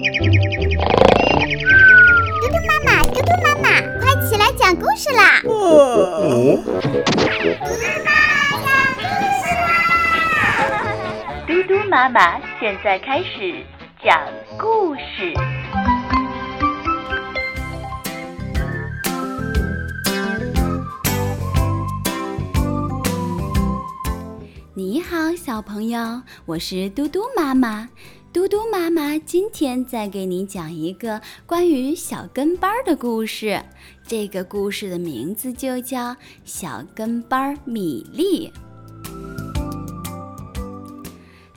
[0.00, 0.06] 嘟
[2.48, 3.68] 嘟妈妈，嘟嘟妈妈，
[4.00, 5.42] 快起来讲故事啦！
[11.46, 12.40] 嘟嘟妈妈！
[12.58, 13.62] 现在开始
[14.02, 14.18] 讲
[14.56, 15.34] 故事。
[25.42, 27.88] 小朋友，我是嘟嘟妈妈。
[28.30, 33.62] 嘟嘟妈妈今天再给你讲一个关于小跟班的故事。
[34.06, 36.10] 这个故事的名字就叫
[36.44, 38.52] 《小跟班米粒》。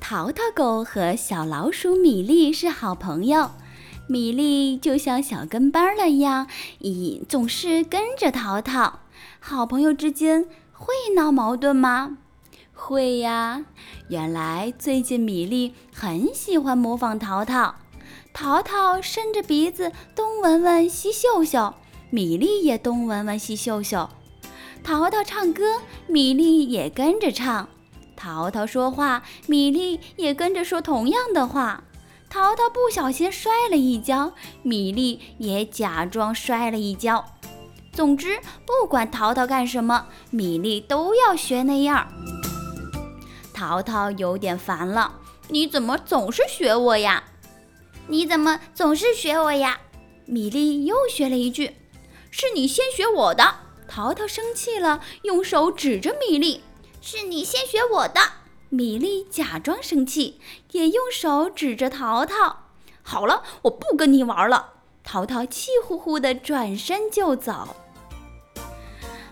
[0.00, 3.52] 淘淘狗和小老鼠米粒是好朋友。
[4.08, 6.48] 米粒就像小跟班了一样，
[6.80, 8.98] 一总是跟着淘淘。
[9.38, 12.18] 好朋友之间会闹矛盾吗？
[12.80, 13.64] 会呀，
[14.08, 17.74] 原来最近米粒很喜欢模仿淘淘，
[18.32, 21.74] 淘淘伸着鼻子东闻闻西嗅嗅，
[22.08, 24.08] 米粒也东闻闻西嗅嗅。
[24.84, 27.66] 淘淘唱歌，米粒也跟着唱；
[28.16, 31.82] 淘淘说话，米粒也跟着说同样的话。
[32.30, 34.32] 淘淘不小心摔了一跤，
[34.62, 37.24] 米粒也假装摔了一跤。
[37.92, 42.06] 总之，不管淘淘干什么，米粒都要学那样。
[43.58, 45.14] 淘淘有点烦了，
[45.48, 47.24] 你怎么总是学我呀？
[48.06, 49.80] 你怎么总是学我呀？
[50.26, 51.76] 米粒又学了一句
[52.30, 53.56] ：“是你先学我的。”
[53.88, 56.62] 淘淘生气了，用手指着米粒
[57.02, 58.20] ：“是你先学我的。”
[58.70, 62.66] 米粒假装生气，也用手指着淘淘
[63.02, 67.74] ：“好了，我不跟你玩了。”淘淘气呼呼地转身就走。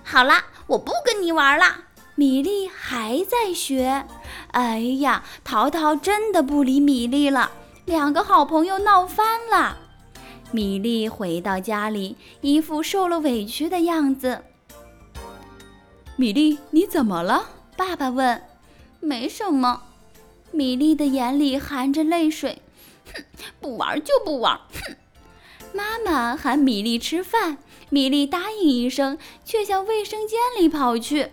[0.03, 1.85] 好了，我不跟你玩了。
[2.19, 4.07] 米粒还在学，
[4.53, 7.51] 哎呀，淘淘真的不理米粒了，
[7.85, 9.77] 两个好朋友闹翻了。
[10.51, 14.43] 米粒回到家里，一副受了委屈的样子。
[16.17, 17.51] 米粒，你怎么了？
[17.77, 18.43] 爸爸问。
[19.01, 19.83] 没什么。
[20.53, 22.63] 米粒的眼里含着泪水。
[23.13, 23.23] 哼，
[23.61, 24.59] 不玩就不玩。
[24.73, 24.97] 哼。
[25.75, 27.59] 妈妈喊米粒吃饭，
[27.91, 31.33] 米粒答应一声，却向卫生间里跑去。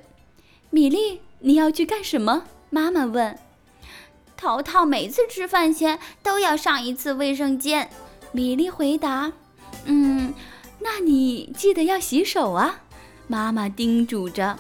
[0.74, 2.46] 米粒，你要去干什么？
[2.72, 3.38] 妈妈问。
[4.36, 7.92] 淘淘每次吃饭前都要上一次卫生间。
[8.32, 9.32] 米粒回答。
[9.86, 10.34] 嗯，
[10.80, 12.82] 那你记得要洗手啊，
[13.28, 14.58] 妈妈叮嘱着。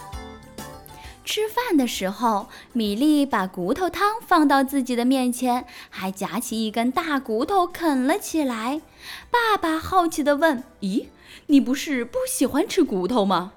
[1.25, 8.83] 吃饭的时候，米粒把骨头汤放到自己的面前，还夹起一根大骨头啃了起来。
[9.31, 11.07] 爸爸好奇地问：“咦，
[11.47, 13.53] 你不是不喜欢吃骨头吗？”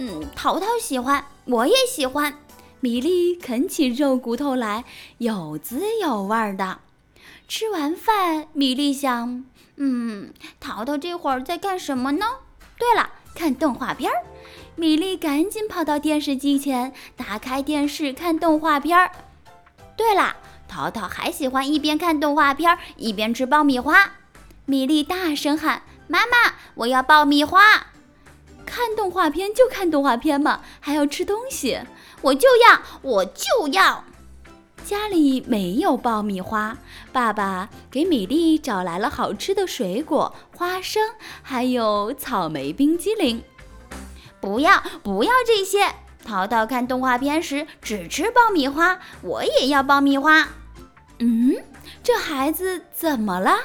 [0.00, 2.32] 嗯，淘淘喜欢，我也喜欢。
[2.78, 4.84] 米粒啃起肉骨头来，
[5.18, 6.78] 有滋有味儿的。
[7.48, 9.44] 吃完饭，米粒想：
[9.74, 12.26] 嗯，淘淘这会儿在干什么呢？
[12.78, 14.22] 对了，看动画片儿。
[14.76, 19.10] 米粒赶紧跑到电视机前，打开电视看动画片儿。
[19.96, 20.36] 对了，
[20.68, 24.12] 淘淘还喜欢一边看动画片儿一边吃爆米花。
[24.64, 27.88] 米粒大声喊：“妈妈，我要爆米花！”
[28.78, 31.80] 看动画片就看动画片嘛，还要吃东西，
[32.22, 34.04] 我就要，我就要。
[34.84, 36.78] 家里没有爆米花，
[37.10, 41.02] 爸爸给米粒找来了好吃的水果，花生，
[41.42, 43.42] 还有草莓冰激凌。
[44.40, 45.92] 不要不要这些！
[46.24, 50.46] 淘淘看动画片时只吃爆米花，我也要爆米花。
[51.18, 51.56] 嗯，
[52.04, 53.58] 这孩子怎么了？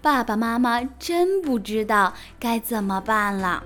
[0.00, 3.62] 爸爸妈妈真不知道该怎么办了。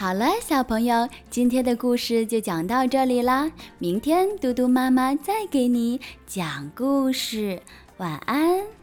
[0.00, 3.52] 好了，小朋友，今天的故事就讲到这里啦。
[3.76, 7.60] 明天嘟嘟妈妈再给你讲故事，
[7.98, 8.79] 晚安。